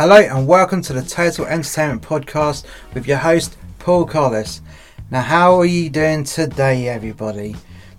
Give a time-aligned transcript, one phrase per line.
[0.00, 2.64] Hello and welcome to the Total Entertainment Podcast
[2.94, 4.62] with your host Paul Collis.
[5.10, 7.54] Now, how are you doing today, everybody?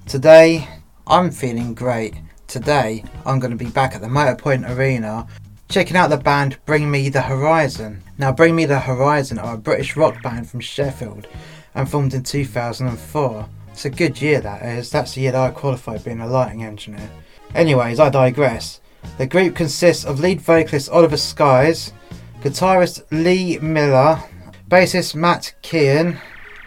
[0.07, 0.67] Today,
[1.05, 2.15] I'm feeling great.
[2.47, 5.27] Today, I'm going to be back at the Motorpoint Arena
[5.69, 8.01] checking out the band Bring Me the Horizon.
[8.17, 11.27] Now, Bring Me the Horizon are a British rock band from Sheffield
[11.75, 13.47] and formed in 2004.
[13.73, 14.89] It's a good year, that is.
[14.89, 17.11] That's the year that I qualified being a lighting engineer.
[17.53, 18.81] Anyways, I digress.
[19.17, 21.93] The group consists of lead vocalist Oliver Sykes,
[22.41, 24.23] guitarist Lee Malia,
[24.69, 26.19] bassist Matt Kean,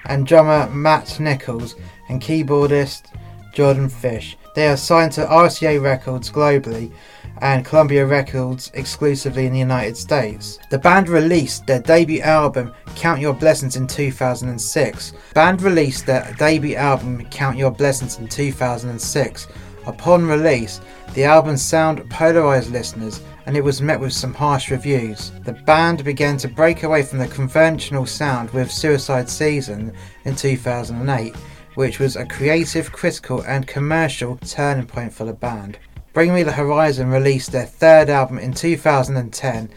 [0.06, 1.74] and drummer Matt Nicholls,
[2.08, 3.06] and keyboardist
[3.52, 4.36] Jordan Fish.
[4.54, 6.92] They are signed to RCA Records globally
[7.38, 10.60] and Columbia Records exclusively in the United States.
[10.70, 15.12] The band released their debut album Count Your Blessings in 2006.
[15.34, 19.48] Band released their debut album Count Your Blessings in 2006.
[19.86, 20.80] Upon release,
[21.14, 25.30] the album's sound polarized listeners and it was met with some harsh reviews.
[25.44, 29.92] The band began to break away from the conventional sound with Suicide Season
[30.24, 31.36] in 2008,
[31.74, 35.78] which was a creative, critical, and commercial turning point for the band.
[36.14, 39.68] Bring Me the Horizon released their third album in 2010.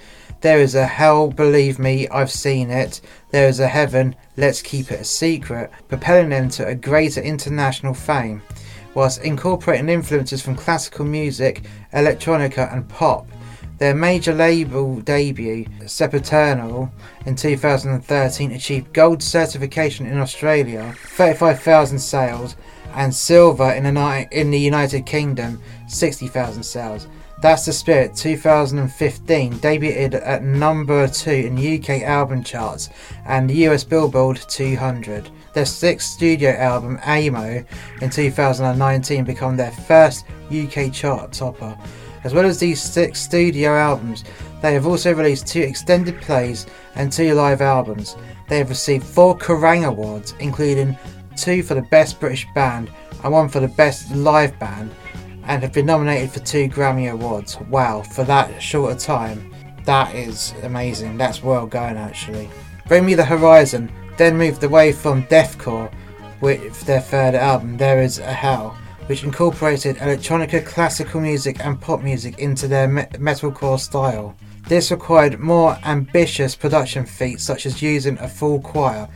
[0.41, 3.01] There is a hell, believe me, I've seen it.
[3.31, 7.95] There is a heaven, let's keep it a secret, propelling them to a greater international
[7.95, 8.43] fame,
[8.97, 11.61] whilst incorporating influences from classical music,
[11.93, 13.27] electronica, and pop.
[13.77, 16.91] Their major label debut, Sempiternal,
[17.27, 22.55] in 2013 achieved gold certification in Australia, 35,000 sales,
[22.95, 27.07] and silver in the, in the United Kingdom, 60,000 sales.
[27.39, 32.89] That's the Spirit 2015 debuted at number 2 in UK album charts
[33.27, 35.29] and US Billboard 200.
[35.57, 37.65] Their sixth studio album, Amo,
[38.01, 41.75] in 2019 became their first UK chart topper.
[42.23, 44.23] As well as these six studio albums,
[44.61, 48.15] they have also released two extended plays and two live albums.
[48.47, 50.95] They have received four Kerrang Awards, including
[51.35, 52.91] two for the Best British Band
[53.23, 54.91] and one for the Best Live Band,
[55.45, 57.59] and have been nominated for two Grammy Awards.
[57.61, 59.51] Wow, for that short a time,
[59.85, 61.17] that is amazing.
[61.17, 62.47] That's well going actually.
[62.87, 65.91] Bring Me the Horizon then moved away from deathcore
[66.41, 72.01] with their third album, There Is a Hell, which incorporated electronica, classical music, and pop
[72.01, 74.35] music into their me- metalcore style.
[74.67, 79.07] This required more ambitious production feats, such as using a full choir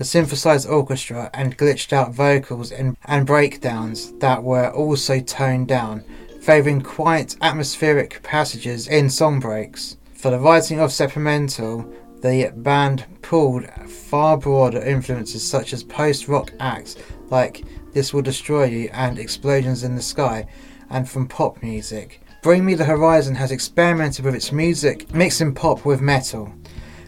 [0.00, 6.02] a synthesized orchestra and glitched out vocals and, and breakdowns that were also toned down,
[6.40, 9.98] favouring quiet, atmospheric passages in song breaks.
[10.14, 16.52] For the writing of Sempiternal, the band pulled far broader influences such as post rock
[16.60, 16.96] acts
[17.28, 20.46] like This Will Destroy You and Explosions in the Sky,
[20.90, 22.22] and from pop music.
[22.42, 26.52] Bring Me the Horizon has experimented with its music, mixing pop with metal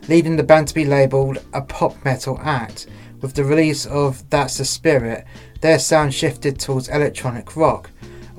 [0.08, 2.86] leading the band to be labelled a pop metal act.
[3.20, 5.24] With the release of That's the Spirit,
[5.60, 7.90] their sound shifted towards electronic rock,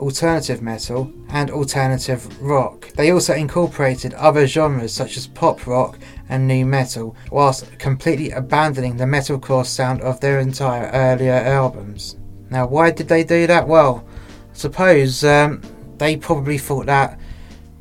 [0.03, 2.89] alternative metal, and alternative rock.
[2.89, 5.97] They also incorporated other genres such as pop rock
[6.27, 12.17] and nu metal, whilst completely abandoning the metalcore sound of their entire earlier albums.
[12.49, 13.67] Now, why did they do that?
[13.67, 14.05] Well,
[14.51, 15.61] suppose um,
[15.97, 17.17] they probably thought that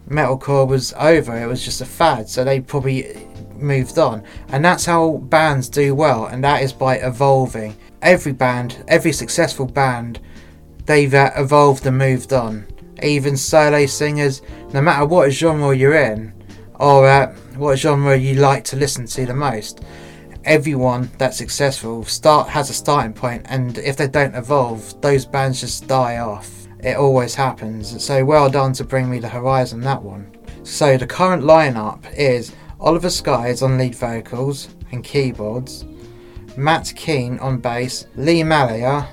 [0.08, 4.22] metalcore was over, it was just a fad, so they probably moved on.
[4.48, 7.76] And that's how bands do well, and that is by evolving.
[8.00, 10.20] Every band, every successful band,
[10.86, 12.66] they've uh, evolved and moved on.
[13.02, 16.32] Even solo singers, no matter what genre you're in,
[16.74, 19.82] or uh, what genre you like to listen to the most,
[20.44, 25.60] everyone that's successful start has a starting point, and if they don't evolve, those bands
[25.60, 26.66] just die off.
[26.80, 28.02] It always happens.
[28.04, 30.30] So well done to bring me the horizon that one.
[30.64, 35.84] So the current lineup is Oliver Sykes on lead vocals and keyboards,
[36.56, 39.08] Matt Kean on bass, Lee Malia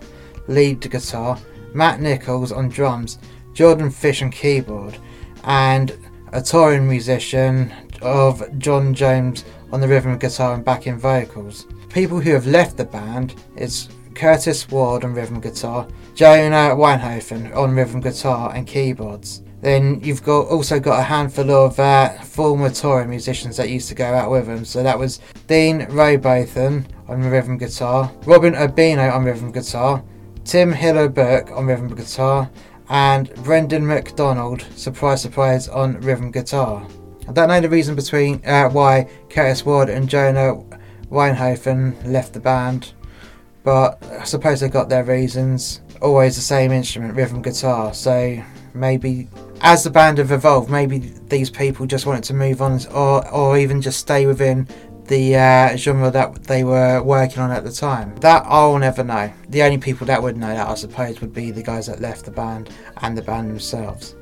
[0.49, 1.39] lead guitar,
[1.73, 3.19] Matt Nicholls on drums,
[3.53, 4.97] Jordan Fish on keyboard,
[5.43, 5.97] and
[6.33, 11.67] a touring musician of John James on the rhythm guitar and backing vocals.
[11.89, 17.73] People who have left the band is Curtis Ward on rhythm guitar, Jona Weinhofen on
[17.75, 23.09] rhythm guitar and keyboards, then you've got also got a handful of uh, former touring
[23.09, 24.63] musicians that used to go out with them.
[24.63, 30.03] So that was Dean Rowbotham on rhythm guitar, Robin Urbino on rhythm guitar,
[30.45, 32.49] Tim Hiller Burke on rhythm guitar,
[32.89, 36.85] and Brendan McDonald, surprise surprise, on rhythm guitar.
[37.27, 40.55] I don't know the reason between uh, why Curtis Ward and Jona
[41.11, 42.93] Weinhofen left the band,
[43.63, 45.81] but I suppose they got their reasons.
[46.01, 47.93] Always the same instrument, rhythm guitar.
[47.93, 48.41] So
[48.73, 49.27] maybe
[49.61, 53.57] as the band have evolved, maybe these people just wanted to move on, or or
[53.57, 54.67] even just stay within
[55.09, 58.15] the uh, genre that they were working on at the time.
[58.17, 59.33] That I'll never know.
[59.49, 62.25] The only people that would know that, I suppose, would be the guys that left
[62.25, 64.15] the band and the band themselves.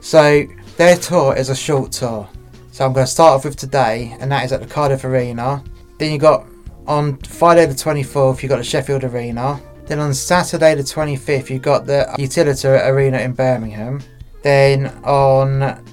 [0.00, 0.44] So
[0.78, 2.28] their tour is a short tour.
[2.72, 5.62] So I'm going to start off with today, and that is at the Cardiff Arena.
[5.98, 6.46] Then you got
[6.86, 9.60] on Friday the 24th, you got the Sheffield Arena.
[9.84, 14.00] Then on Saturday the 25th, you got the Utilita Arena in Birmingham.
[14.42, 15.84] Then on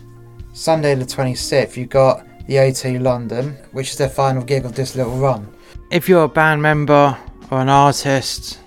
[0.54, 4.96] Sunday the 26th, you got the O2 London, which is their final gig of this
[4.96, 5.48] little run.
[5.92, 7.18] If you're a band member
[7.52, 8.60] or an artist,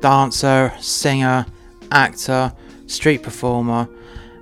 [0.00, 1.46] dancer, singer,
[1.92, 2.52] actor,
[2.86, 3.88] street performer,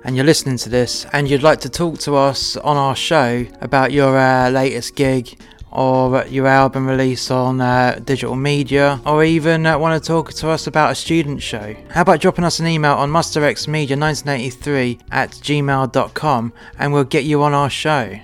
[0.03, 3.45] and you're listening to this and you'd like to talk to us on our show
[3.61, 5.37] about your uh, latest gig
[5.69, 10.49] or your album release on uh, digital media, or even uh, want to talk to
[10.49, 16.53] us about a student show, how about dropping us an email on musterxmedia1983 at gmail.com
[16.79, 18.17] and we'll get you on our show.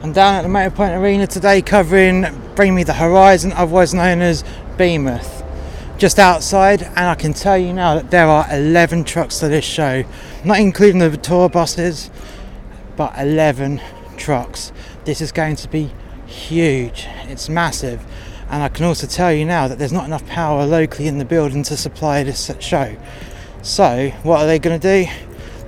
[0.00, 2.24] I'm down at the Motorpoint Arena today covering
[2.54, 4.44] Bring Me the Horizon, otherwise known as
[4.76, 5.42] Behemoth.
[5.98, 9.64] Just outside, and I can tell you now that there are 11 trucks to this
[9.64, 10.04] show,
[10.44, 12.10] not including the tour buses,
[12.96, 13.80] but 11
[14.16, 14.70] trucks.
[15.04, 15.90] This is going to be
[16.26, 18.00] huge, it's massive,
[18.50, 21.24] and I can also tell you now that there's not enough power locally in the
[21.24, 22.96] building to supply this show.
[23.62, 25.10] So, what are they going to do?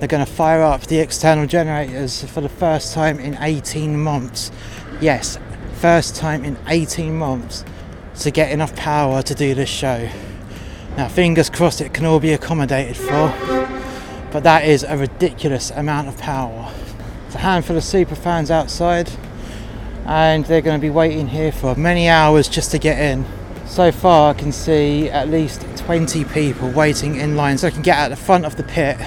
[0.01, 4.51] They're going to fire up the external generators for the first time in 18 months.
[4.99, 5.37] Yes,
[5.73, 7.63] first time in 18 months
[8.21, 10.09] to get enough power to do this show.
[10.97, 13.31] Now, fingers crossed it can all be accommodated for,
[14.31, 16.73] but that is a ridiculous amount of power.
[17.27, 19.11] It's a handful of super fans outside,
[20.07, 23.23] and they're going to be waiting here for many hours just to get in.
[23.67, 27.83] So far, I can see at least 20 people waiting in line so I can
[27.83, 28.97] get at the front of the pit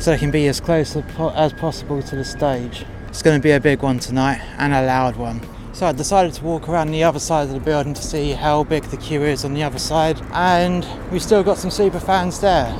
[0.00, 2.86] so they can be as close as possible to the stage.
[3.08, 5.42] It's going to be a big one tonight and a loud one.
[5.74, 8.64] So I decided to walk around the other side of the building to see how
[8.64, 12.40] big the queue is on the other side, and we've still got some super fans
[12.40, 12.74] there.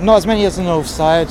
[0.00, 1.28] Not as many as the north side,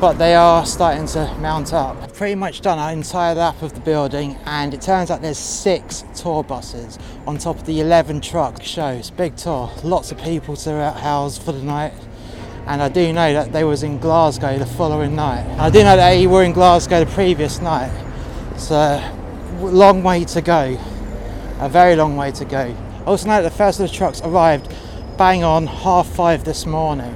[0.00, 2.12] but they are starting to mount up.
[2.14, 6.04] Pretty much done our entire lap of the building, and it turns out there's six
[6.16, 9.10] tour buses on top of the 11 truck shows.
[9.10, 11.92] Big tour, lots of people to house for the night
[12.68, 15.46] and I do know that they was in Glasgow the following night.
[15.58, 17.90] I do know that they were in Glasgow the previous night.
[18.58, 19.02] So
[19.58, 20.78] long way to go,
[21.60, 22.76] a very long way to go.
[23.06, 24.70] Also know that the first of the trucks arrived
[25.16, 27.14] bang on half five this morning.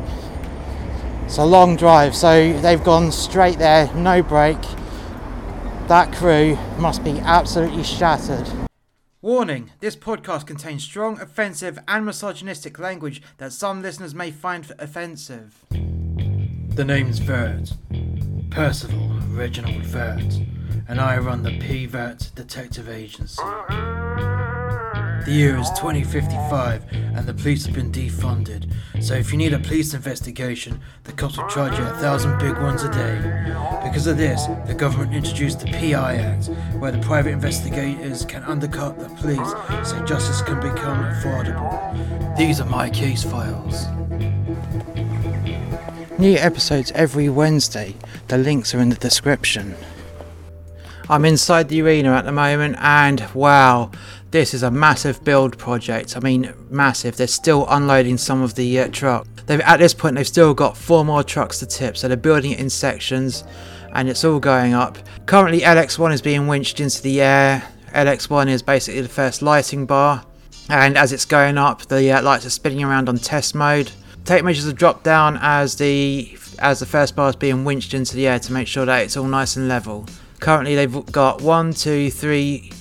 [1.26, 4.58] It's a long drive, so they've gone straight there, no break.
[5.86, 8.48] That crew must be absolutely shattered.
[9.24, 15.64] Warning this podcast contains strong, offensive, and misogynistic language that some listeners may find offensive.
[15.70, 17.72] The name's Vert.
[18.50, 20.40] Percival Reginald Vert,
[20.88, 23.40] and I run the P Vert Detective Agency.
[25.24, 28.72] The year is 2055 and the police have been defunded.
[29.00, 32.56] So if you need a police investigation, the cops will charge you a thousand big
[32.58, 33.18] ones a day.
[33.84, 36.46] Because of this, the government introduced the PI Act,
[36.80, 39.48] where the private investigators can undercut the police
[39.88, 42.36] so justice can become affordable.
[42.36, 43.86] These are my case files.
[46.18, 47.94] New episodes every Wednesday.
[48.26, 49.76] The links are in the description.
[51.08, 53.90] I'm inside the arena at the moment, and wow,
[54.30, 56.16] this is a massive build project.
[56.16, 57.16] I mean, massive.
[57.16, 59.26] They're still unloading some of the uh, truck.
[59.46, 62.52] They've at this point they've still got four more trucks to tip, so they're building
[62.52, 63.44] it in sections,
[63.94, 64.98] and it's all going up.
[65.26, 67.62] Currently, LX1 is being winched into the air.
[67.92, 70.24] LX1 is basically the first lighting bar,
[70.68, 73.90] and as it's going up, the uh, lights are spinning around on test mode.
[74.24, 78.14] Tape measures have dropped down as the as the first bar is being winched into
[78.14, 80.06] the air to make sure that it's all nice and level.
[80.42, 82.72] Currently, they've got one, two, three,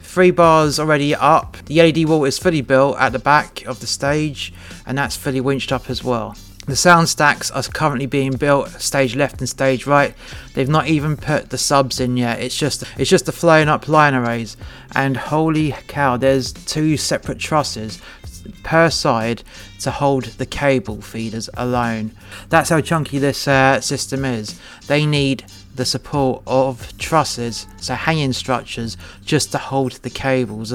[0.00, 1.56] Three bars already up.
[1.66, 4.52] The LED wall is fully built at the back of the stage,
[4.86, 6.36] and that's fully winched up as well.
[6.66, 10.14] The sound stacks are currently being built, stage left and stage right.
[10.54, 12.40] They've not even put the subs in yet.
[12.40, 14.56] It's just it's just the flown up line arrays.
[14.94, 18.00] And holy cow, there's two separate trusses
[18.62, 19.42] per side
[19.80, 22.12] to hold the cable feeders alone.
[22.50, 24.60] That's how chunky this uh, system is.
[24.86, 25.44] They need
[25.74, 30.72] the support of trusses, so hanging structures, just to hold the cables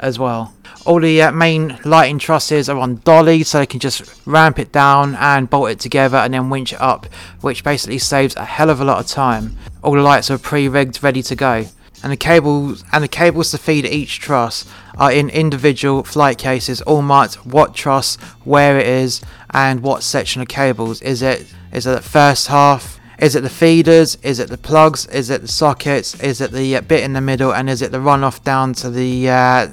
[0.00, 0.54] as well.
[0.84, 4.72] All the uh, main lighting trusses are on dolly, so they can just ramp it
[4.72, 7.06] down and bolt it together and then winch it up,
[7.40, 9.56] which basically saves a hell of a lot of time.
[9.82, 11.66] All the lights are pre-rigged, ready to go.
[12.02, 14.66] and the cables and the cables to feed each truss
[14.98, 20.42] are in individual flight cases, all marked what truss, where it is, and what section
[20.42, 21.00] of cables.
[21.02, 22.98] Is it is it the first half?
[23.22, 24.16] Is it the feeders?
[24.24, 25.06] Is it the plugs?
[25.06, 26.20] Is it the sockets?
[26.20, 27.54] Is it the uh, bit in the middle?
[27.54, 29.68] And is it the runoff down to the uh,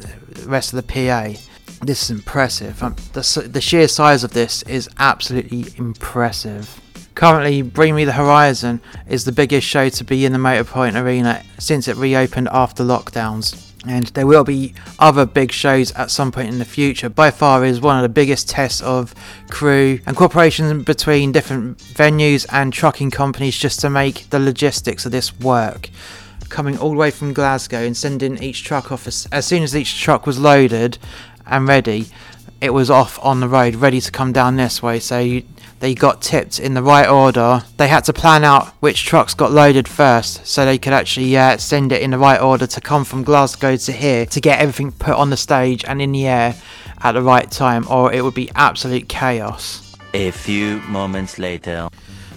[0.46, 1.30] rest of the PA?
[1.84, 2.84] This is impressive.
[2.84, 6.80] Um, the, the sheer size of this is absolutely impressive.
[7.16, 11.44] Currently, Bring Me the Horizon is the biggest show to be in the Motorpoint Arena
[11.58, 16.50] since it reopened after lockdowns and there will be other big shows at some point
[16.50, 17.10] in the future.
[17.10, 19.16] By far is one of the biggest tests of
[19.50, 25.12] crew and cooperation between different venues and trucking companies just to make the logistics of
[25.12, 25.90] this work.
[26.50, 29.76] Coming all the way from Glasgow and sending each truck off as, as soon as
[29.76, 30.98] each truck was loaded
[31.46, 32.08] and ready,
[32.62, 35.00] it was off on the road, ready to come down this way.
[35.00, 35.44] So you,
[35.80, 37.64] they got tipped in the right order.
[37.78, 41.58] They had to plan out which trucks got loaded first so they could actually uh,
[41.58, 44.92] send it in the right order to come from Glasgow to here to get everything
[44.92, 46.56] put on the stage and in the air
[47.02, 49.96] at the right time, or it would be absolute chaos.
[50.14, 51.88] A few moments later.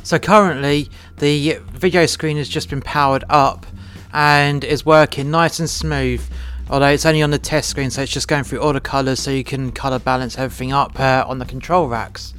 [0.04, 0.88] So currently,
[1.18, 3.66] the video screen has just been powered up
[4.12, 6.22] and is working nice and smooth
[6.72, 9.20] although it's only on the test screen so it's just going through all the colours
[9.20, 12.34] so you can colour balance everything up uh, on the control racks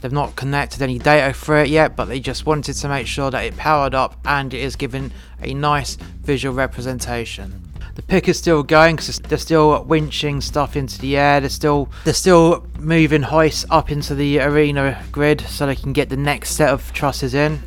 [0.00, 3.32] They've not connected any data for it yet, but they just wanted to make sure
[3.32, 7.64] that it powered up and it is given a nice visual representation.
[7.96, 11.40] The pick is still going because they're still winching stuff into the air.
[11.40, 16.10] They're still they're still moving hoists up into the arena grid so they can get
[16.10, 17.60] the next set of trusses in.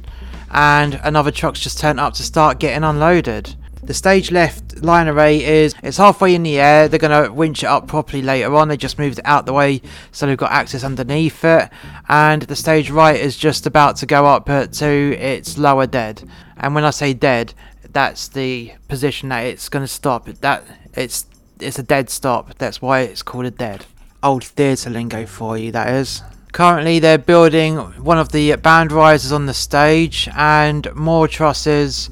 [0.51, 3.55] And another truck's just turned up to start getting unloaded.
[3.83, 6.87] The stage left line array is it's halfway in the air.
[6.87, 8.67] They're going to winch it up properly later on.
[8.67, 11.69] They just moved it out the way so they've got access underneath it.
[12.07, 16.23] And the stage right is just about to go up to its lower dead.
[16.57, 17.55] And when I say dead,
[17.91, 20.27] that's the position that it's going to stop.
[20.27, 21.25] That it's
[21.59, 22.57] it's a dead stop.
[22.59, 23.85] That's why it's called a dead.
[24.23, 26.21] Old theatre lingo for you, that is.
[26.51, 32.09] Currently, they're building one of the band risers on the stage and more trusses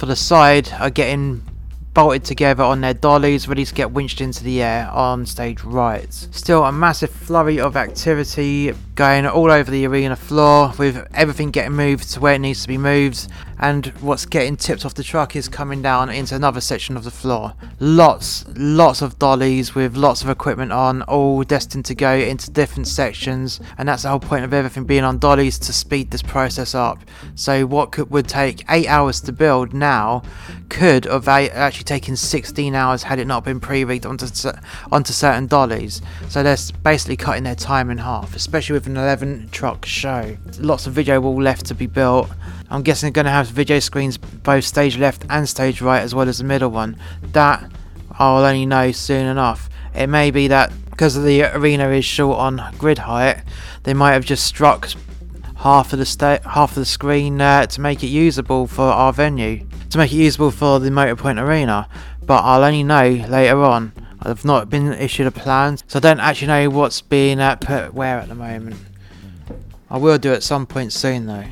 [0.00, 1.42] for the side are getting
[1.92, 6.10] bolted together on their dollies, ready to get winched into the air on stage right.
[6.10, 11.72] Still a massive flurry of activity going all over the arena floor with everything getting
[11.72, 13.28] moved to where it needs to be moved
[13.60, 17.10] and what's getting tipped off the truck is coming down into another section of the
[17.10, 17.54] floor.
[17.78, 22.88] Lots, lots of dollies with lots of equipment on, all destined to go into different
[22.88, 26.74] sections, and that's the whole point of everything being on dollies to speed this process
[26.74, 26.98] up.
[27.34, 30.22] So what could, would take 8 hours to build now
[30.70, 34.26] could have actually taken 16 hours had it not been pre-rigged onto,
[34.90, 36.00] onto certain dollies.
[36.28, 40.36] So they're basically cutting their time in half, especially with an 11 truck show.
[40.58, 42.30] Lots of video wall left to be built.
[42.70, 46.14] I'm guessing they're going to have video screens both stage left and stage right as
[46.14, 46.96] well as the middle one.
[47.32, 47.70] That
[48.12, 49.68] I'll only know soon enough.
[49.94, 53.42] It may be that because the arena is short on grid height,
[53.82, 54.88] they might have just struck
[55.56, 59.12] half of the sta- half of the screen uh, to make it usable for our
[59.12, 61.88] venue, to make it usable for the Motorpoint Arena.
[62.22, 63.92] But I'll only know later on.
[64.22, 67.94] I've not been issued a plan, so I don't actually know what's being uh, put
[67.94, 68.76] where at the moment.
[69.90, 71.46] I will do at some point soon though.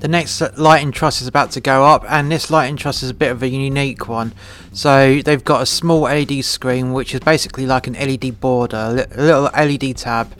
[0.00, 3.14] The next lighting truss is about to go up, and this lighting truss is a
[3.14, 4.32] bit of a unique one.
[4.72, 9.20] So they've got a small LED screen, which is basically like an LED border, a
[9.20, 10.32] little LED tab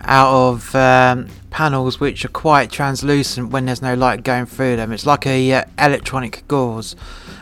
[0.00, 4.90] out of um, panels which are quite translucent when there's no light going through them.
[4.90, 6.96] It's like a uh, electronic gauze,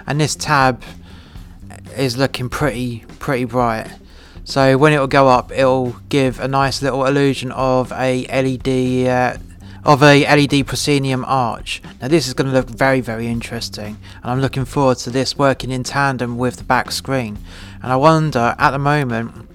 [0.07, 0.83] and this tab
[1.97, 3.91] is looking pretty pretty bright.
[4.45, 8.27] So when it will go up, it will give a nice little illusion of a
[8.27, 9.09] LED.
[9.09, 9.39] Uh,
[9.85, 11.83] of a LED proscenium arch.
[12.01, 15.37] Now this is going to look very very interesting and I'm looking forward to this
[15.37, 17.39] working in tandem with the back screen
[17.83, 19.49] and I wonder at the moment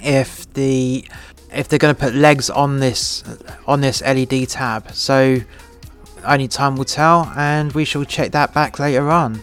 [0.00, 1.04] if the
[1.52, 3.24] if they're going to put legs on this
[3.66, 5.40] on this LED tab so
[6.24, 9.42] only time will tell and we shall check that back later on.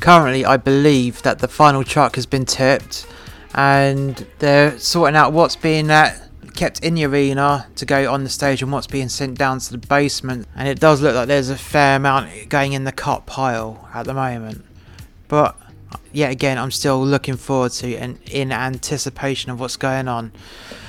[0.00, 3.06] Currently I believe that the final truck has been tipped
[3.54, 6.27] and they're sorting out what's being at
[6.58, 9.70] kept in the arena to go on the stage and what's being sent down to
[9.70, 10.44] the basement.
[10.56, 14.06] And it does look like there's a fair amount going in the cut pile at
[14.06, 14.64] the moment.
[15.28, 15.56] But
[16.12, 20.32] yet again, I'm still looking forward to and in anticipation of what's going on.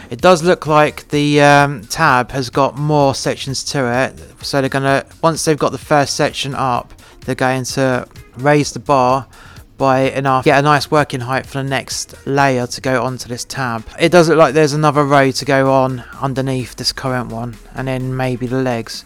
[0.10, 4.44] It does look like the um, tab has got more sections to it.
[4.44, 6.96] So they're gonna once they've got the first section up,
[7.26, 8.08] they're going to
[8.38, 9.28] raise the bar
[9.80, 13.46] by enough get a nice working height for the next layer to go onto this
[13.46, 13.84] tab.
[14.00, 17.88] It does look like there's another row to go on underneath this current one and
[17.88, 19.04] then maybe the legs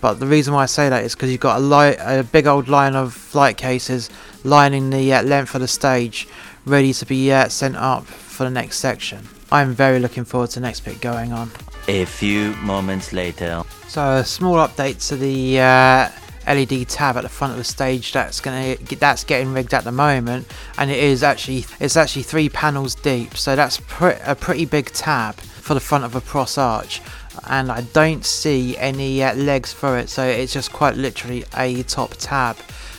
[0.00, 2.46] But the reason why I say that is because you've got a, light, a big
[2.46, 4.10] old line of flight cases
[4.44, 6.28] lining the uh, length of the stage,
[6.64, 9.26] ready to be uh, sent up for the next section.
[9.50, 11.50] I'm very looking forward to the next bit going on.
[11.88, 13.62] A few moments later.
[13.88, 16.08] So a small update to the uh,
[16.46, 19.92] LED tab at the front of the stage that's gonna that's getting rigged at the
[19.92, 20.46] moment,
[20.78, 24.86] and it is actually it's actually three panels deep, so that's pre- a pretty big
[24.92, 27.02] tab for the front of a cross arch.
[27.48, 31.82] And I don't see any uh, legs for it, so it's just quite literally a
[31.82, 32.56] top tab,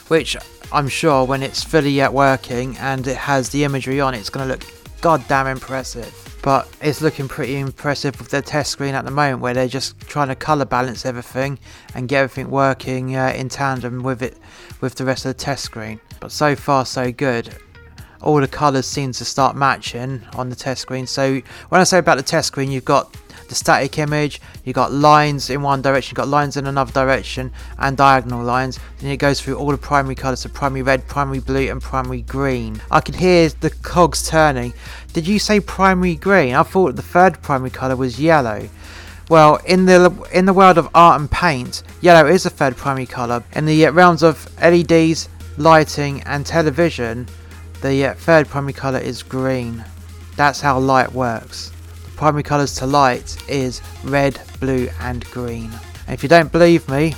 [0.10, 0.38] which
[0.72, 4.48] I'm sure when it's fully yet working and it has the imagery on, it's going
[4.48, 4.64] to look
[5.02, 9.54] goddamn impressive but it's looking pretty impressive with their test screen at the moment where
[9.54, 11.60] they're just trying to color balance everything
[11.94, 14.38] and get everything working uh, in tandem with it
[14.80, 16.00] with the rest of the test screen.
[16.22, 17.54] But so far so good.
[18.22, 21.06] All the colors seem to start matching on the test screen.
[21.06, 23.14] So when i say about the test screen you've got
[23.48, 27.52] the static image, you got lines in one direction, you got lines in another direction,
[27.78, 28.80] and diagonal lines.
[29.00, 32.22] Then it goes through all the primary colours, so primary red, primary blue, and primary
[32.22, 32.82] green.
[32.92, 34.74] I can hear the cogs turning.
[35.14, 36.54] Did you say primary green?
[36.54, 38.70] I thought the third primary colour was yellow.
[39.30, 43.06] Well, in the in the world of art and paint, yellow is the third primary
[43.06, 43.44] colour.
[43.54, 45.28] In the realms of LEDs,
[45.58, 47.28] lighting, and television,
[47.82, 49.84] the third primary colour is green.
[50.38, 51.72] That's how light works
[52.18, 55.72] primary colours to light is red, blue and green.
[56.08, 57.16] And if you don't believe me,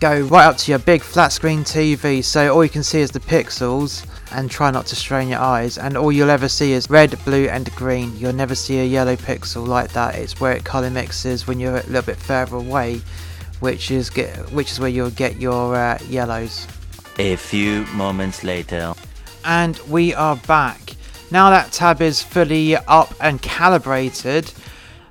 [0.00, 3.10] go right up to your big flat screen TV so all you can see is
[3.12, 6.90] the pixels and try not to strain your eyes and all you'll ever see is
[6.90, 8.16] red, blue and green.
[8.16, 10.16] You'll never see a yellow pixel like that.
[10.16, 13.02] It's where it colour mixes when you're a little bit further away
[13.60, 16.66] which is get, which is where you'll get your uh, yellows.
[17.18, 18.94] A few moments later.
[19.44, 20.95] And we are back.
[21.30, 24.52] Now that tab is fully up and calibrated,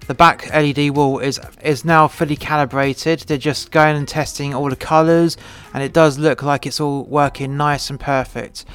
[0.07, 3.21] the back LED wall is is now fully calibrated.
[3.21, 5.35] They're just going and testing all the colours
[5.73, 8.65] and it does look like it's all working nice and perfect.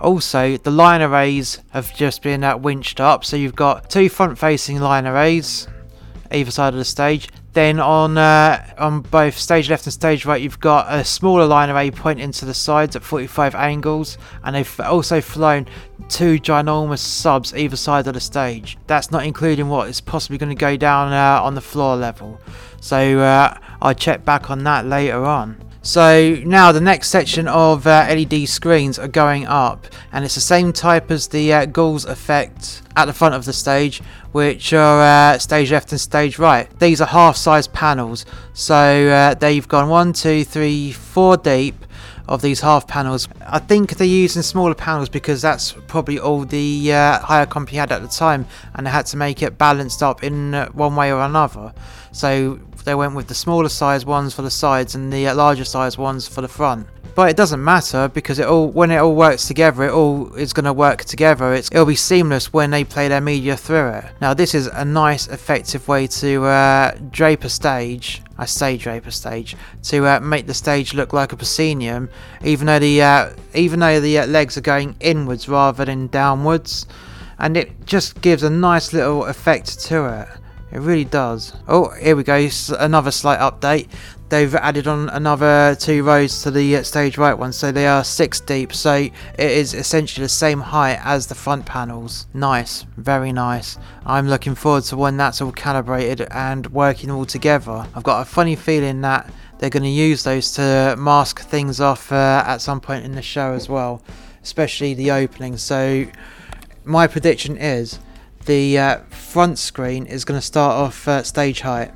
[0.00, 4.38] Also, the line arrays have just been uh, winched up, so you've got two front
[4.38, 5.68] facing line arrays
[6.32, 10.40] either side of the stage then on uh, on both stage left and stage right,
[10.40, 14.80] you've got a smaller line array pointing to the sides at 45 angles, and they've
[14.80, 15.66] also flown
[16.08, 18.78] two ginormous subs either side of the stage.
[18.86, 22.40] That's not including what is possibly going to go down uh, on the floor level.
[22.80, 25.60] So uh, I'll check back on that later on.
[25.82, 30.40] So now the next section of uh, LED screens are going up, and it's the
[30.40, 34.02] same type as the uh, effect at the front of the stage,
[34.32, 36.68] which are uh, stage left and stage right.
[36.78, 41.74] These are half-size panels, so uh, they've gone one, two, three, four deep
[42.28, 43.28] of these half panels.
[43.44, 47.90] I think they're using smaller panels because that's probably all the uh, higher company had
[47.90, 51.12] at the time, and they had to make it balanced up in uh, one way
[51.12, 51.74] or another.
[52.12, 55.64] So they went with the smaller size ones for the sides and the uh, larger
[55.64, 56.86] size ones for the front.
[57.14, 60.52] But it doesn't matter because it all when it all works together, it all is
[60.52, 61.52] going to work together.
[61.54, 64.04] It's, it'll be seamless when they play their media through it.
[64.20, 68.22] Now this is a nice, effective way to uh, drape a stage.
[68.38, 72.08] I say drape a stage to uh, make the stage look like a proscenium,
[72.42, 76.86] even though the uh, even though the uh, legs are going inwards rather than downwards,
[77.38, 80.28] and it just gives a nice little effect to it.
[80.72, 81.52] It really does.
[81.66, 82.48] Oh, here we go.
[82.78, 83.88] Another slight update.
[84.28, 88.04] They've added on another two rows to the uh, stage right one, so they are
[88.04, 88.72] six deep.
[88.72, 92.28] So it is essentially the same height as the front panels.
[92.32, 93.76] Nice, very nice.
[94.06, 97.84] I'm looking forward to when that's all calibrated and working all together.
[97.92, 99.28] I've got a funny feeling that
[99.58, 103.22] they're going to use those to mask things off uh, at some point in the
[103.22, 104.00] show as well,
[104.44, 105.56] especially the opening.
[105.56, 106.06] So
[106.84, 107.98] my prediction is
[108.46, 111.92] the uh, front screen is going to start off uh, stage height.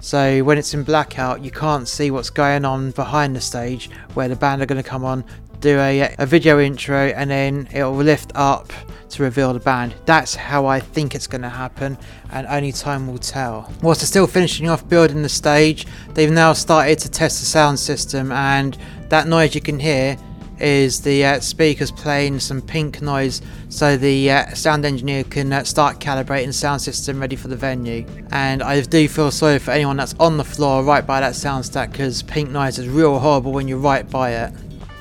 [0.00, 4.28] So when it's in blackout, you can't see what's going on behind the stage where
[4.28, 5.24] the band are going to come on,
[5.60, 8.72] do a, a video intro, and then it'll lift up
[9.10, 9.94] to reveal the band.
[10.04, 11.96] That's how I think it's going to happen,
[12.32, 13.72] and only time will tell.
[13.80, 17.78] Whilst they're still finishing off building the stage, they've now started to test the sound
[17.78, 18.76] system, and
[19.08, 20.16] that noise you can hear
[20.58, 25.64] is the uh, speakers playing some pink noise so the uh, sound engineer can uh,
[25.64, 28.06] start calibrating the sound system ready for the venue.
[28.30, 31.64] And I do feel sorry for anyone that's on the floor right by that sound
[31.64, 34.52] stack because pink noise is real horrible when you're right by it.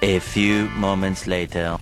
[0.02, 1.78] A few moments later.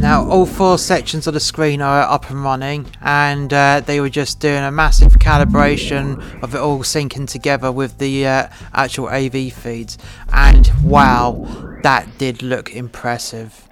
[0.00, 4.08] Now, all four sections of the screen are up and running, and uh, they were
[4.08, 9.52] just doing a massive calibration of it all syncing together with the uh, actual AV
[9.52, 9.98] feeds.
[10.32, 13.68] And wow, that did look impressive.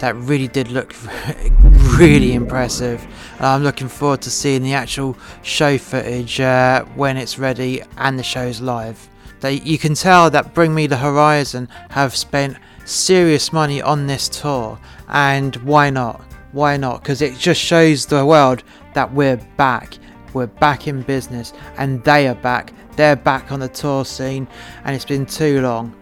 [0.00, 0.94] That really did look
[1.98, 3.04] really impressive.
[3.40, 8.22] I'm looking forward to seeing the actual show footage uh, when it's ready and the
[8.22, 9.08] show's live.
[9.40, 14.28] They, you can tell that Bring Me the Horizon have spent serious money on this
[14.28, 16.20] tour, and why not?
[16.52, 17.02] Why not?
[17.02, 19.98] Because it just shows the world that we're back.
[20.32, 22.72] We're back in business, and they are back.
[22.96, 24.48] They're back on the tour scene,
[24.84, 25.94] and it's been too long.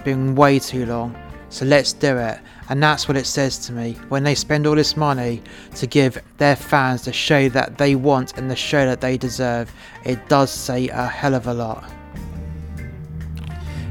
[0.00, 1.14] It's been way too long.
[1.50, 2.38] So let's do it.
[2.70, 5.42] And that's what it says to me when they spend all this money
[5.74, 9.70] to give their fans the show that they want and the show that they deserve.
[10.06, 11.84] It does say a hell of a lot.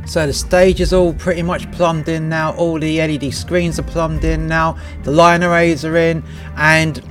[0.07, 2.55] So the stage is all pretty much plumbed in now.
[2.55, 4.79] All the LED screens are plumbed in now.
[5.03, 6.23] The line arrays are in,
[6.55, 7.03] and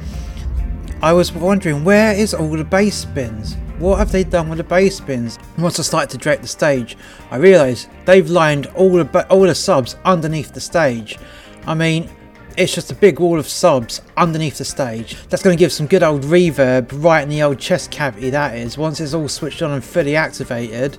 [1.03, 3.57] I was wondering where is all the bass bins?
[3.79, 5.39] What have they done with the bass bins?
[5.57, 6.97] Once I started to drape the stage,
[7.31, 11.17] I realised they've lined all the all the subs underneath the stage.
[11.65, 12.11] I mean,
[12.57, 15.17] it's just a big wall of subs underneath the stage.
[15.29, 18.31] That's going to give some good old reverb right in the old chest cavity.
[18.31, 18.77] That is.
[18.77, 20.99] Once it's all switched on and fully activated,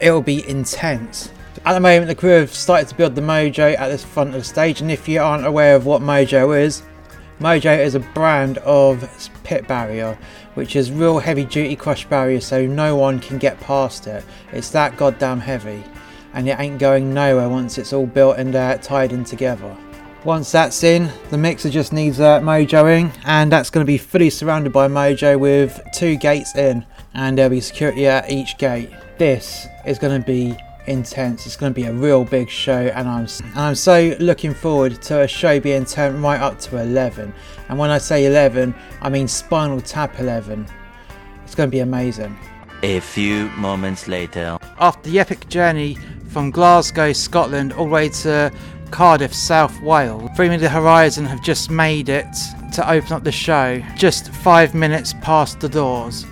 [0.00, 1.30] it'll be intense.
[1.64, 4.40] At the moment, the crew have started to build the Mojo at the front of
[4.40, 6.82] the stage, and if you aren't aware of what Mojo is,
[7.40, 10.18] Mojo is a brand of pit barrier,
[10.54, 14.24] which is real heavy duty crush barrier, so no one can get past it.
[14.52, 15.82] It's that goddamn heavy,
[16.34, 19.76] and it ain't going nowhere once it's all built and uh, tied in together.
[20.24, 24.28] Once that's in, the mixer just needs uh, mojoing, and that's going to be fully
[24.28, 26.84] surrounded by Mojo with two gates in,
[27.14, 28.90] and there'll be security at each gate.
[29.16, 30.54] This is going to be
[30.86, 31.46] intense.
[31.46, 35.00] It's going to be a real big show, and I'm and I'm so looking forward
[35.02, 37.32] to a show being turned right up to 11.
[37.70, 40.66] And when I say 11, I mean Spinal Tap 11.
[41.44, 42.36] It's going to be amazing.
[42.82, 44.58] A few moments later.
[44.80, 45.96] After the epic journey
[46.30, 48.52] from Glasgow, Scotland, all the way to
[48.90, 52.26] Cardiff, South Wales, Bring Me the Horizon have just made it
[52.72, 56.26] to open up the show just five minutes past the doors.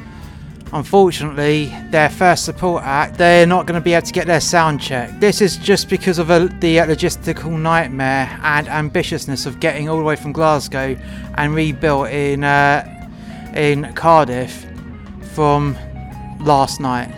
[0.72, 4.81] Unfortunately, their first support act, they're not going to be able to get their sound
[4.81, 5.11] check.
[5.18, 10.04] This is just because of a, the logistical nightmare and ambitiousness of getting all the
[10.04, 10.94] way from Glasgow
[11.37, 12.85] and rebuilt in uh,
[13.54, 14.66] in Cardiff
[15.33, 15.76] from
[16.40, 17.14] last night.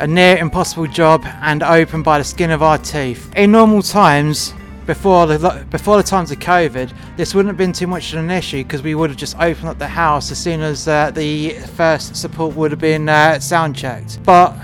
[0.00, 3.32] A near impossible job and open by the skin of our teeth.
[3.34, 4.52] In normal times,
[4.86, 8.30] before the before the times of COVID, this wouldn't have been too much of an
[8.30, 11.50] issue because we would have just opened up the house as soon as uh, the
[11.76, 14.22] first support would have been uh, sound checked.
[14.24, 14.56] But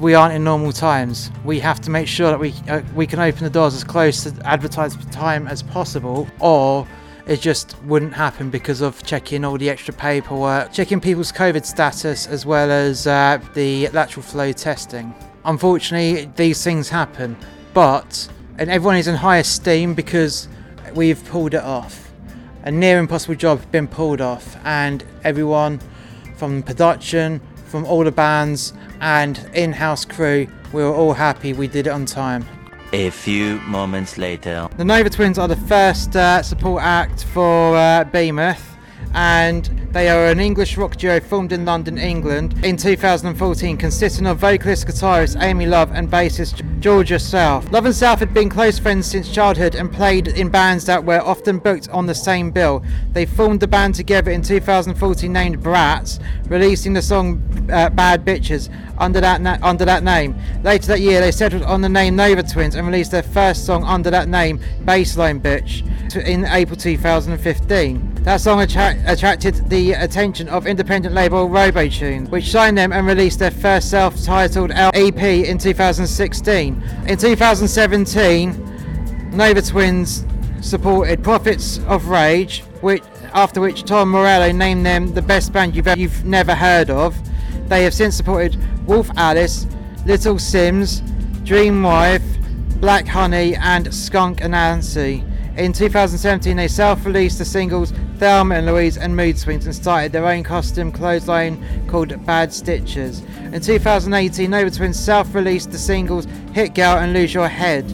[0.00, 1.30] we aren't in normal times.
[1.44, 4.24] We have to make sure that we uh, we can open the doors as close
[4.24, 6.86] to advertised time as possible, or
[7.26, 12.26] it just wouldn't happen because of checking all the extra paperwork, checking people's COVID status,
[12.26, 15.14] as well as uh, the lateral flow testing.
[15.44, 17.36] Unfortunately, these things happen,
[17.72, 18.28] but
[18.58, 20.48] and everyone is in high esteem because
[20.94, 22.12] we've pulled it off.
[22.64, 25.80] A near impossible job has been pulled off, and everyone
[26.36, 31.68] from production, from all the bands, and in house crew, we were all happy we
[31.68, 32.46] did it on time.
[32.92, 34.68] A few moments later.
[34.76, 38.76] The Nova Twins are the first uh, support act for uh, Behemoth
[39.14, 44.38] and they are an English rock duo formed in London, England in 2014, consisting of
[44.38, 47.70] vocalist guitarist Amy Love and bassist Georgia South.
[47.70, 51.20] Love and South had been close friends since childhood and played in bands that were
[51.20, 52.84] often booked on the same bill.
[53.12, 57.40] They formed the band together in 2014 named Brats, releasing the song
[57.72, 60.34] uh, Bad Bitches under that na- under that name.
[60.64, 63.84] Later that year, they settled on the name Nova Twins and released their first song
[63.84, 65.82] under that name, Bassline Bitch,
[66.26, 68.14] in April 2015.
[68.24, 73.38] That song attra- attracted the attention of independent label Robotune, which signed them and released
[73.38, 76.82] their first self-titled EP in 2016.
[77.06, 80.24] In 2017, Nova Twins
[80.60, 83.02] supported Prophets of Rage, which
[83.34, 87.16] after which Tom Morello named them the best band you've, you've never heard of.
[87.68, 89.66] They have since supported Wolf Alice,
[90.06, 91.00] Little Simz,
[91.44, 92.22] Dreamwife,
[92.80, 95.28] Black Honey, and Skunk Anansie.
[95.58, 100.26] In 2017, they self-released the singles Thelma and Louise and Mood Swings and started their
[100.26, 103.22] own costume clothesline called Bad Stitches.
[103.52, 107.88] In 2018, Nova Twins self-released the singles Hit Girl and Lose Your Head.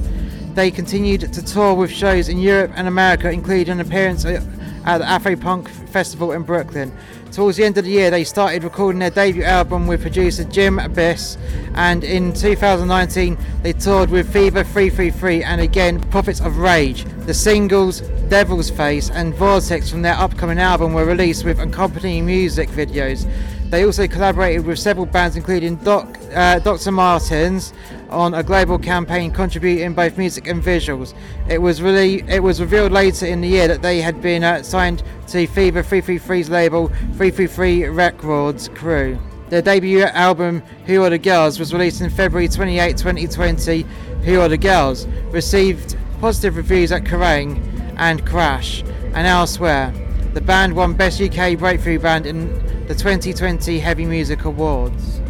[0.55, 4.43] They continued to tour with shows in Europe and America, including an appearance at
[4.85, 6.93] the Afro Punk Festival in Brooklyn.
[7.33, 10.79] Towards the end of the year, they started recording their debut album with producer Jim
[10.79, 11.39] Abbiss,
[11.75, 17.05] and in 2019, they toured with Fever 333 and again Prophets of Rage.
[17.27, 22.69] The singles Devil's Face and Vortex from their upcoming album were released with accompanying music
[22.71, 23.31] videos.
[23.71, 26.91] They also collaborated with several bands, including Doc, uh, Dr.
[26.91, 27.73] Martens,
[28.09, 31.15] on a global campaign contributing both music and visuals.
[31.49, 34.65] It was really it was revealed later in the year that they had been uh,
[34.65, 39.17] signed to Fever 333's label 333 Wreckords Crew.
[39.51, 43.83] Their debut album, Who Are the Girls, was released in February 28, 2020.
[44.25, 49.95] Who Are the Girls received positive reviews at Kerrang and Crash and elsewhere.
[50.35, 55.21] The band won Best UK Breakthrough Band in the 2020 Heavy Music Awards.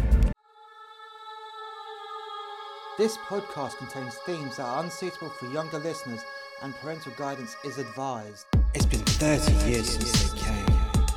[2.97, 6.21] This podcast contains themes that are unsuitable for younger listeners
[6.63, 8.47] and parental guidance is advised.
[8.73, 10.65] It's been 30 years since they came.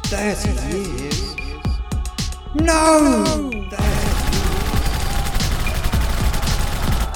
[0.05, 1.35] 30 years?
[2.57, 3.41] No!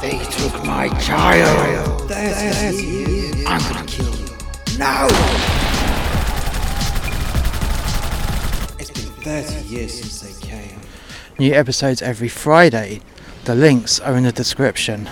[0.01, 2.09] They took my child.
[2.11, 3.45] 30 years.
[3.47, 4.27] I'm gonna kill you.
[4.79, 5.07] No!
[8.79, 10.81] It's been 30 years since they came.
[11.39, 13.03] New episodes every Friday.
[13.45, 15.07] The links are in the description.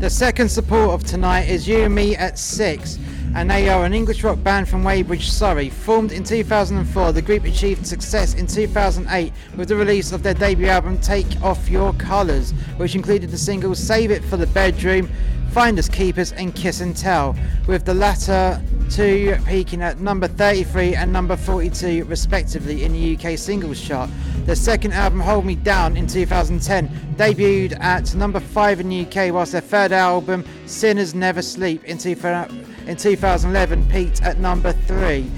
[0.00, 2.98] The second support of tonight is You and Me at 6,
[3.36, 5.70] and they are an English rock band from Weybridge, Surrey.
[5.70, 10.66] Formed in 2004, the group achieved success in 2008 with the release of their debut
[10.66, 15.08] album Take Off Your Colours, which included the singles Save It for the Bedroom,
[15.52, 17.36] Finders Keepers, and Kiss and Tell,
[17.68, 23.38] with the latter two peaking at number 33 and number 42 respectively in the UK
[23.38, 24.10] singles chart.
[24.44, 29.32] Their second album, Hold Me Down, in 2010, debuted at number 5 in the UK,
[29.32, 35.30] whilst their third album, Sinners Never Sleep, in, in 2011 peaked at number 3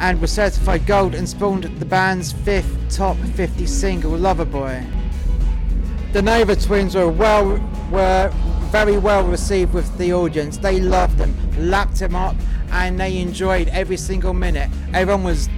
[0.00, 4.84] and was certified gold and spawned the band's fifth top 50 single, Loverboy.
[6.12, 7.60] The Nova Twins were well
[7.90, 8.30] were
[8.70, 10.58] very well received with the audience.
[10.58, 11.34] They loved them,
[11.70, 12.34] lapped them up,
[12.74, 14.68] and they enjoyed every single minute.
[14.92, 15.48] Everyone was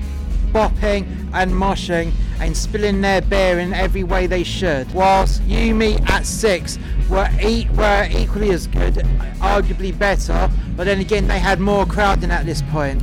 [0.53, 4.93] bopping and moshing and spilling their beer in every way they should.
[4.95, 8.95] Whilst You Me at six were e- were equally as good,
[9.41, 13.03] arguably better, but then again they had more crowding at this point.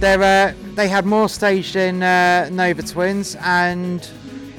[0.00, 4.08] They're, uh, they had more stage than uh, Nova Twins and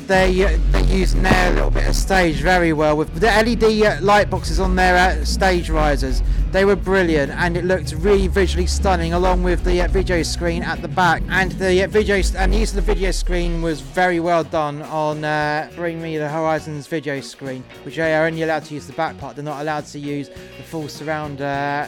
[0.09, 4.01] they uh, they used their little bit of stage very well with the LED uh,
[4.01, 6.23] light boxes on their uh, stage risers.
[6.51, 10.63] They were brilliant and it looked really visually stunning along with the uh, video screen
[10.63, 13.81] at the back and the uh, video and the use of the video screen was
[13.81, 18.41] very well done on uh, Bring Me the Horizons video screen which they are only
[18.41, 21.87] allowed to use the back part they're not allowed to use the full surround uh,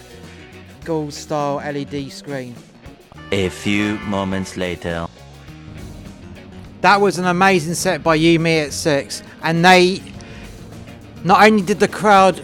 [0.86, 2.54] gold style LED screen.
[3.32, 5.08] A few moments later.
[6.82, 10.02] That was an amazing set by You Me at Six, and they
[11.24, 12.42] not only did the crowd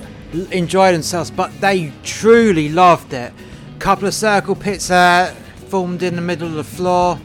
[0.51, 3.33] enjoy themselves, but they truly loved it.
[3.79, 5.33] Couple of circle pits uh,
[5.69, 7.19] formed in the middle of the floor.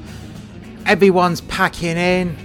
[0.86, 2.36] Everyone's packing in.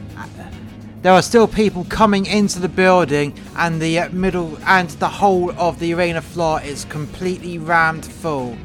[1.02, 5.52] There are still people coming into the building, and the uh, middle and the whole
[5.58, 8.58] of the arena floor is completely rammed full.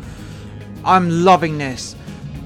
[0.85, 1.95] I'm loving this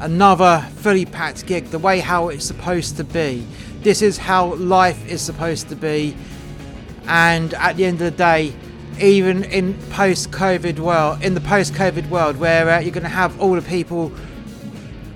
[0.00, 3.46] another fully packed gig the way how it's supposed to be.
[3.80, 6.16] This is how life is supposed to be.
[7.06, 8.54] And at the end of the day,
[9.00, 13.54] even in post-COVID world, in the post-COVID world, where uh, you're going to have all
[13.54, 14.12] the people,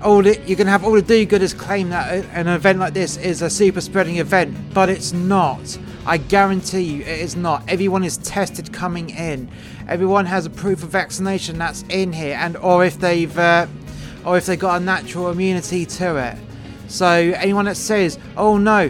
[0.03, 3.17] all the, you're going to have all the do-gooders claim that an event like this
[3.17, 5.77] is a super spreading event, but it's not.
[6.05, 7.63] I guarantee you, it is not.
[7.67, 9.49] Everyone is tested coming in.
[9.87, 13.67] Everyone has a proof of vaccination that's in here, and or if they've uh,
[14.25, 16.37] or if they've got a natural immunity to it.
[16.87, 18.89] So anyone that says, "Oh no,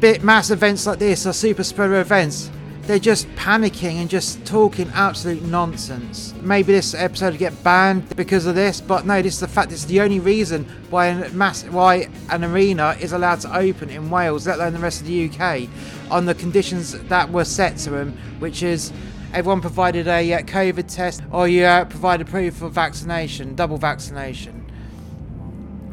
[0.00, 2.50] bit mass events like this are super spreader events,"
[2.86, 6.34] they're just panicking and just talking absolute nonsense.
[6.42, 9.70] Maybe this episode will get banned because of this, but no, this is the fact.
[9.70, 14.46] It's the only reason why mass, why an arena is allowed to open in Wales,
[14.46, 15.68] let alone the rest of the UK,
[16.10, 18.92] on the conditions that were set to them, which is
[19.32, 24.70] everyone provided a uh, COVID test or you uh, provided proof of vaccination, double vaccination.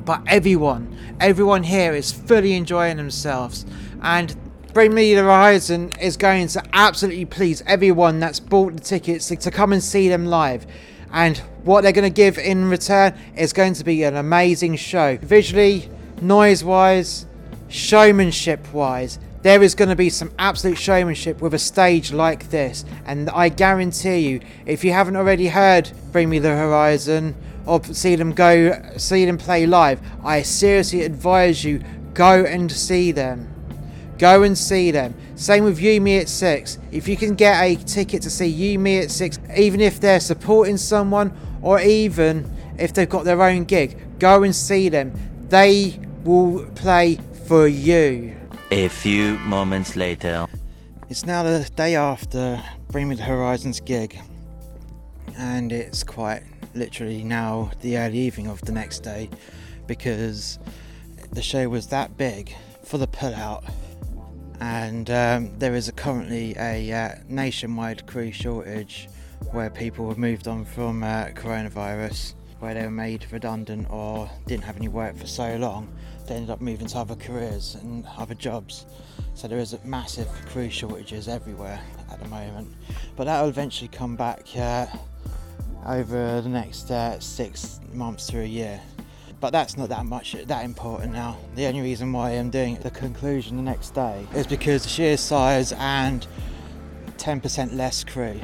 [0.05, 3.65] But everyone, everyone here is fully enjoying themselves,
[4.01, 4.35] and
[4.73, 9.51] Bring Me the Horizon is going to absolutely please everyone that's bought the tickets to
[9.51, 10.67] come and see them live.
[11.11, 15.17] And what they're going to give in return is going to be an amazing show.
[15.17, 15.89] Visually,
[16.21, 17.25] noise wise,
[17.67, 22.83] showmanship wise, there is going to be some absolute showmanship with a stage like this,
[23.05, 28.15] and I guarantee you, if you haven't already heard Bring Me the Horizon or see
[28.15, 33.55] them go, see them play live, I seriously advise you go and see them.
[34.17, 35.15] Go and see them.
[35.35, 36.77] Same with You Me at Six.
[36.91, 40.19] If you can get a ticket to see You Me at Six, even if they're
[40.19, 45.13] supporting someone or even if they've got their own gig, go and see them.
[45.47, 48.38] They will play for you.
[48.71, 50.45] A few moments later.
[51.09, 54.19] It's now the day after Bring Me the Horizons gig,
[55.35, 56.43] and it's quite
[56.75, 59.27] literally now the early evening of the next day
[59.87, 60.59] because
[61.31, 62.53] the show was that big
[62.83, 63.63] for the pullout,
[64.59, 69.09] and um, there is a, currently a uh, nationwide crew shortage
[69.51, 74.63] where people have moved on from uh, coronavirus, where they were made redundant or didn't
[74.65, 75.91] have any work for so long,
[76.29, 78.85] they ended up moving to other careers and other jobs.
[79.33, 82.73] So there is massive crew shortages everywhere at the moment,
[83.15, 84.85] but that will eventually come back uh,
[85.85, 88.79] over the next uh, six months to a year.
[89.39, 91.37] But that's not that much that important now.
[91.55, 95.17] The only reason why I'm doing the conclusion the next day is because the sheer
[95.17, 96.27] size and
[97.17, 98.39] 10% less crew,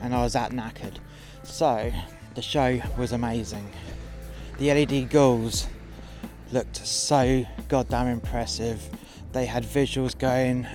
[0.00, 0.96] and I was that knackered.
[1.42, 1.92] So
[2.34, 3.70] the show was amazing.
[4.58, 5.66] The LED goals
[6.52, 8.82] looked so goddamn impressive.
[9.32, 10.66] They had visuals going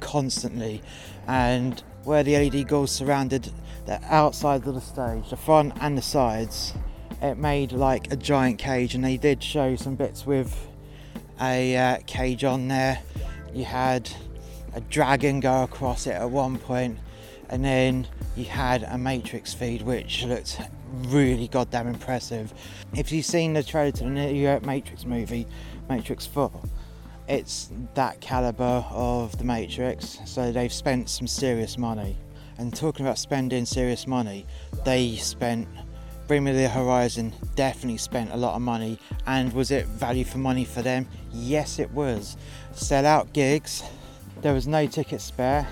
[0.00, 0.82] constantly,
[1.26, 3.50] and where the LED goals surrounded
[3.86, 6.74] the outside of the stage, the front and the sides,
[7.22, 10.68] it made like a giant cage, and they did show some bits with
[11.40, 13.00] a uh, cage on there.
[13.52, 14.10] You had
[14.74, 16.98] a dragon go across it at one point,
[17.48, 18.06] and then
[18.36, 20.60] you had a Matrix feed, which looked
[21.08, 22.52] really goddamn impressive.
[22.94, 25.46] If you've seen the trailer to the new Matrix movie,
[25.88, 26.50] Matrix 4,
[27.28, 32.16] it's that caliber of the Matrix, so they've spent some serious money.
[32.58, 34.46] And talking about spending serious money,
[34.84, 35.66] they spent
[36.30, 38.98] Bring Me the Horizon definitely spent a lot of money.
[39.26, 41.08] And was it value for money for them?
[41.32, 42.36] Yes, it was.
[42.72, 43.82] Sell out gigs,
[44.40, 45.66] there was no ticket spare.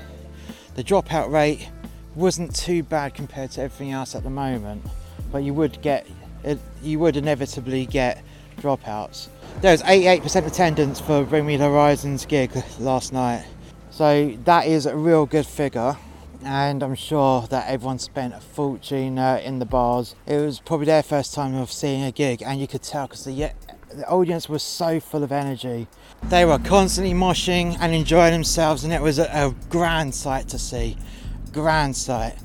[0.74, 1.68] The dropout rate
[2.14, 4.84] wasn't too bad compared to everything else at the moment,
[5.30, 6.06] but you would get
[6.82, 8.22] you would inevitably get
[8.60, 9.28] dropouts.
[9.60, 13.44] There was 88% attendance for Bring Me the Horizons gig last night,
[13.90, 15.96] so that is a real good figure.
[16.44, 20.14] And I'm sure that everyone spent a fortune uh, in the bars.
[20.24, 23.24] It was probably their first time of seeing a gig, and you could tell because
[23.24, 23.50] the,
[23.92, 25.88] the audience was so full of energy.
[26.24, 30.58] They were constantly moshing and enjoying themselves, and it was a, a grand sight to
[30.58, 30.96] see.
[31.52, 32.36] Grand sight.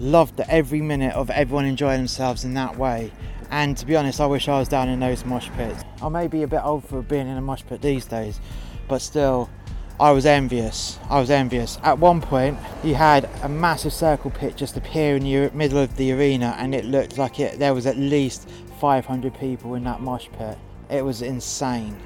[0.00, 3.10] Loved every minute of everyone enjoying themselves in that way.
[3.50, 5.82] And to be honest, I wish I was down in those mosh pits.
[6.00, 8.38] I may be a bit old for being in a mosh pit these days,
[8.86, 9.50] but still,
[9.98, 10.98] I was envious.
[11.10, 11.78] I was envious.
[11.82, 15.96] At one point, you had a massive circle pit just appear in the middle of
[15.96, 17.58] the arena, and it looked like it.
[17.58, 18.48] There was at least
[18.80, 20.56] 500 people in that mosh pit.
[20.88, 21.96] It was insane.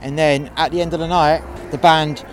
[0.00, 2.24] And then at the end of the night, the band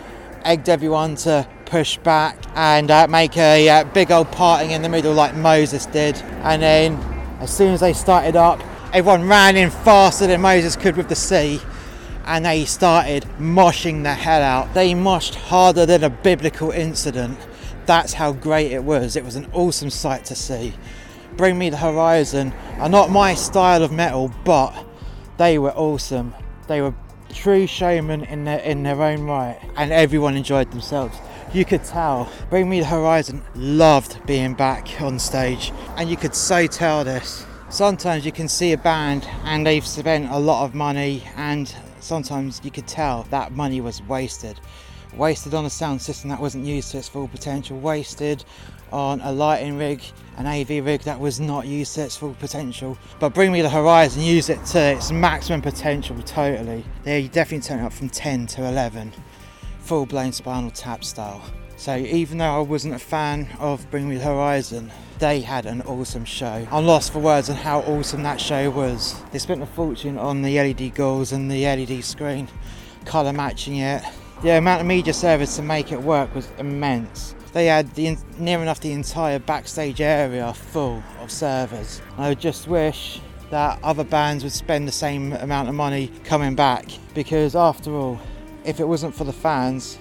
[0.47, 4.89] egged everyone to push back and uh, make a uh, big old parting in the
[4.89, 6.15] middle like Moses did.
[6.43, 6.95] And then
[7.41, 11.15] as soon as they started up, everyone ran in faster than Moses could with the
[11.15, 11.59] sea
[12.27, 14.73] and they started moshing the hell out.
[14.73, 17.37] They moshed harder than a biblical incident.
[17.85, 19.15] That's how great it was.
[19.15, 20.73] It was an awesome sight to see.
[21.37, 24.73] Bring Me the Horizon are not my style of metal, but
[25.37, 26.33] they were awesome.
[26.67, 26.93] They were
[27.33, 31.17] true showmen in their in their own right, and everyone enjoyed themselves
[31.53, 36.35] you could tell Bring Me the Horizon loved being back on stage, and you could
[36.35, 37.45] so tell this.
[37.69, 42.61] Sometimes you can see a band and they've spent a lot of money, and sometimes
[42.63, 44.59] you could tell that money was wasted.
[45.15, 48.43] Wasted on a sound system that wasn't used to its full potential, wasted
[48.91, 50.01] on a lighting rig,
[50.37, 52.97] an AV rig that was not used to its full potential.
[53.19, 56.85] But Bring Me the Horizon use it to its maximum potential totally.
[57.03, 59.13] They definitely turn it up from 10 to 11
[59.79, 61.41] full blown Spinal Tap style.
[61.77, 65.81] So even though I wasn't a fan of Bring Me the Horizon, they had an
[65.83, 66.67] awesome show.
[66.71, 69.19] I'm lost for words on how awesome that show was.
[69.31, 72.47] They spent a fortune on the LED goals and the LED screen,
[73.05, 74.03] colour matching it.
[74.43, 77.33] The amount of media servers to make it work was immense.
[77.53, 82.01] They had the, near enough the entire backstage area full of servers.
[82.17, 86.85] I just wish that other bands would spend the same amount of money coming back
[87.13, 88.19] because after all
[88.65, 89.97] if it wasn't for the fans,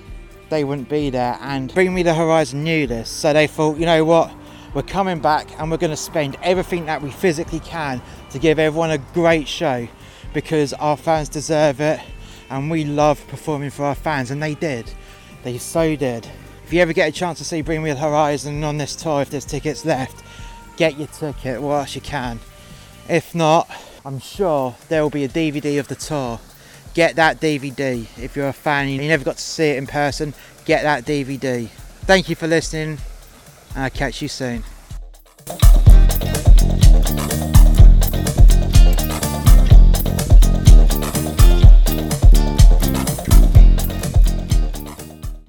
[0.51, 1.39] they wouldn't be there.
[1.41, 4.33] And Bring Me the Horizon knew this, so they thought, you know what,
[4.75, 8.59] we're coming back and we're going to spend everything that we physically can to give
[8.59, 9.87] everyone a great show
[10.35, 12.01] because our fans deserve it
[12.51, 14.91] and we love performing for our fans, and they did.
[15.43, 16.29] They so did.
[16.67, 19.23] If you ever get a chance to see Bring Me the Horizon on this tour,
[19.23, 20.23] if there's tickets left,
[20.77, 22.41] get your ticket whilst you can.
[23.09, 23.71] If not,
[24.05, 26.41] I'm sure there will be a DVD of the tour
[26.97, 28.07] get that DVD.
[28.19, 30.33] If you're a fan and you never got to see it in person,
[30.65, 31.69] get that DVD.
[32.09, 32.97] Thank you for listening,
[33.75, 34.65] and I'll catch you soon.